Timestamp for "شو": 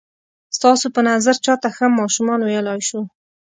2.87-2.99